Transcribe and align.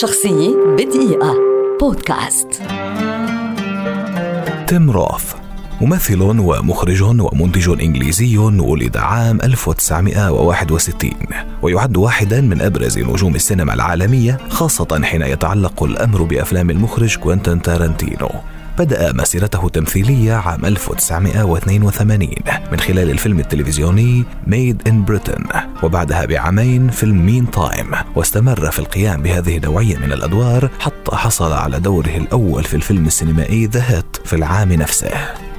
شخصية 0.00 0.56
بدقيقة. 0.78 1.34
بودكاست. 1.80 2.48
تيم 4.66 4.90
روث 4.90 5.34
ممثل 5.80 6.22
ومخرج 6.22 7.02
ومنتج 7.02 7.68
إنجليزي 7.68 8.38
ولد 8.38 8.96
عام 8.96 9.38
1961 9.42 11.10
ويعد 11.62 11.96
واحدا 11.96 12.40
من 12.40 12.60
أبرز 12.60 12.98
نجوم 12.98 13.34
السينما 13.34 13.74
العالمية 13.74 14.38
خاصة 14.48 15.00
حين 15.02 15.22
يتعلق 15.22 15.82
الأمر 15.82 16.22
بأفلام 16.22 16.70
المخرج 16.70 17.16
كوينتين 17.16 17.62
تارنتينو 17.62 18.30
بدأ 18.78 19.12
مسيرته 19.12 19.66
التمثيلية 19.66 20.32
عام 20.32 20.64
1982 20.64 22.28
من 22.72 22.80
خلال 22.80 23.10
الفيلم 23.10 23.40
التلفزيوني 23.40 24.24
Made 24.46 24.82
in 24.88 25.04
Britain 25.04 25.44
وبعدها 25.82 26.24
بعامين 26.24 26.90
فيلم 26.90 27.26
Meantime 27.26 27.90
واستمر 28.14 28.70
في 28.70 28.78
القيام 28.78 29.22
بهذه 29.22 29.56
النوعية 29.56 29.96
من 29.96 30.12
الأدوار 30.12 30.70
حتى 30.80 31.16
حصل 31.16 31.52
على 31.52 31.80
دوره 31.80 32.16
الأول 32.16 32.64
في 32.64 32.74
الفيلم 32.74 33.06
السينمائي 33.06 33.66
The 33.66 33.82
Hit 33.86 34.16
في 34.24 34.36
العام 34.36 34.72
نفسه. 34.72 35.10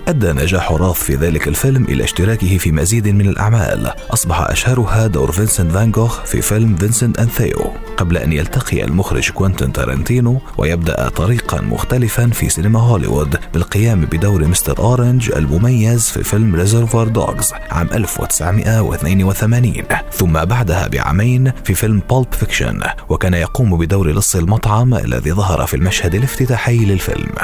أدى 0.07 0.31
نجاح 0.31 0.71
راث 0.71 1.03
في 1.03 1.15
ذلك 1.15 1.47
الفيلم 1.47 1.83
إلى 1.83 2.03
اشتراكه 2.03 2.57
في 2.57 2.71
مزيد 2.71 3.07
من 3.07 3.29
الأعمال. 3.29 3.91
أصبح 4.09 4.41
أشهرها 4.41 5.07
دور 5.07 5.31
فينسنت 5.31 5.71
فان 5.71 5.91
جوخ 5.91 6.23
في 6.23 6.41
فيلم 6.41 6.75
Vincent 6.75 7.19
and 7.19 7.29
Theo. 7.29 7.71
قبل 7.97 8.17
أن 8.17 8.33
يلتقي 8.33 8.83
المخرج 8.83 9.29
كوينتين 9.29 9.73
تارنتينو 9.73 10.41
ويبدأ 10.57 11.09
طريقا 11.09 11.61
مختلفا 11.61 12.29
في 12.29 12.49
سينما 12.49 12.79
هوليوود 12.79 13.37
بالقيام 13.53 14.01
بدور 14.01 14.47
Mr. 14.47 14.79
Orange 14.79 15.31
المميز 15.31 16.09
في 16.09 16.23
فيلم 16.23 16.55
Reservoir 16.55 17.07
Dogs 17.07 17.53
عام 17.71 17.89
1982 17.93 19.73
ثم 20.11 20.33
بعدها 20.33 20.87
بعامين 20.87 21.51
في 21.63 21.73
فيلم 21.73 22.01
Pulp 22.09 22.33
Fiction 22.33 22.81
وكان 23.09 23.33
يقوم 23.33 23.77
بدور 23.77 24.11
لص 24.11 24.35
المطعم 24.35 24.93
الذي 24.93 25.33
ظهر 25.33 25.65
في 25.65 25.73
المشهد 25.73 26.15
الافتتاحي 26.15 26.77
للفيلم. 26.77 27.35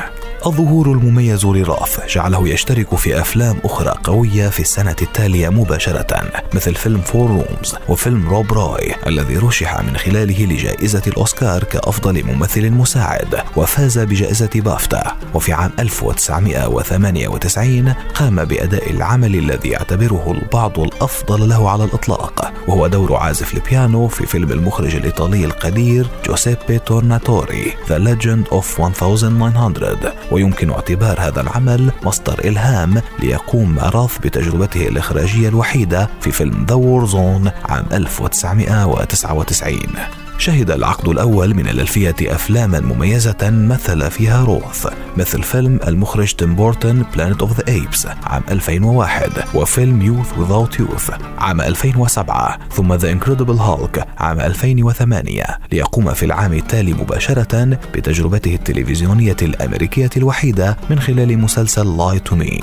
الظهور 0.45 0.91
المميز 0.91 1.45
لراث 1.45 1.99
جعله 2.07 2.47
يشترك 2.47 2.95
في 2.95 3.21
أفلام 3.21 3.57
أخرى 3.63 3.93
قوية 4.03 4.49
في 4.49 4.59
السنة 4.59 4.95
التالية 5.01 5.49
مباشرة 5.49 6.31
مثل 6.53 6.75
فيلم 6.75 7.01
Four 7.01 7.29
Rooms 7.29 7.75
وفيلم 7.89 8.29
Rob 8.29 8.53
Roy 8.53 8.95
الذي 9.07 9.37
رشح 9.37 9.81
من 9.81 9.97
خلاله 9.97 10.45
لجائزة 10.45 11.01
الأوسكار 11.07 11.63
كأفضل 11.63 12.23
ممثل 12.23 12.71
مساعد 12.71 13.35
وفاز 13.55 13.99
بجائزة 13.99 14.49
بافتا. 14.55 15.15
وفي 15.33 15.53
عام 15.53 15.71
1998 15.79 17.93
قام 18.13 18.45
بأداء 18.45 18.91
العمل 18.91 19.35
الذي 19.35 19.69
يعتبره 19.69 20.31
البعض 20.31 20.79
الأفضل 20.79 21.49
له 21.49 21.69
على 21.69 21.83
الإطلاق. 21.83 22.53
وهو 22.67 22.87
دور 22.87 23.15
عازف 23.15 23.53
البيانو 23.53 24.07
في 24.07 24.25
فيلم 24.25 24.51
المخرج 24.51 24.95
الإيطالي 24.95 25.45
القدير 25.45 26.07
جوسيبي 26.25 26.79
تورناتوري 26.79 27.73
The 27.87 27.99
Legend 27.99 28.47
of 28.51 28.79
1900 28.79 30.19
ويمكن 30.31 30.71
اعتبار 30.71 31.19
هذا 31.19 31.41
العمل 31.41 31.91
مصدر 32.03 32.39
إلهام 32.45 33.01
ليقوم 33.19 33.79
راث 33.79 34.17
بتجربته 34.17 34.87
الإخراجية 34.87 35.49
الوحيدة 35.49 36.09
في 36.21 36.31
فيلم 36.31 36.65
The 36.69 36.75
War 36.75 37.05
Zone 37.05 37.51
عام 37.65 37.85
1999 37.93 40.28
شهد 40.39 40.71
العقد 40.71 41.07
الأول 41.07 41.53
من 41.53 41.67
الألفية 41.67 42.15
أفلاما 42.21 42.79
مميزة 42.79 43.37
مثل 43.43 44.11
فيها 44.11 44.43
روث 44.43 44.87
مثل 45.17 45.43
فيلم 45.43 45.79
المخرج 45.87 46.33
تيم 46.33 46.55
بورتون 46.55 47.05
Planet 47.15 47.41
of 47.41 47.57
the 47.57 47.67
Apes 47.67 48.07
عام 48.23 48.43
2001 48.51 49.31
وفيلم 49.55 50.01
Youth 50.01 50.37
Without 50.37 50.79
Youth 50.79 51.11
عام 51.37 51.61
2007 51.61 52.59
ثم 52.71 52.93
The 52.93 53.11
Incredible 53.11 53.53
Hulk 53.53 54.07
عام 54.17 54.39
2008 54.39 55.43
ليقوم 55.71 56.13
في 56.13 56.25
العام 56.25 56.53
التالي 56.53 56.93
مباشرة 56.93 57.77
بتجربته 57.93 58.55
التلفزيونية 58.55 59.37
الأمريكية 59.41 60.09
الوحيدة 60.17 60.77
من 60.89 60.99
خلال 60.99 61.37
مسلسل 61.39 61.97
Lie 61.97 62.19
to 62.19 62.35
Me 62.35 62.59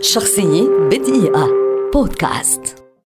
شخصية 0.00 0.68
بدقيقة. 0.90 1.48
بودكاست. 1.94 2.77